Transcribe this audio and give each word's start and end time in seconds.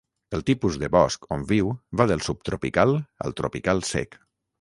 El 0.35 0.43
tipus 0.45 0.77
de 0.83 0.87
bosc 0.95 1.27
on 1.35 1.43
viu, 1.51 1.69
va 2.01 2.07
del 2.13 2.23
subtropical 2.29 2.95
al 3.27 3.37
tropical 3.41 3.83
sec. 3.91 4.19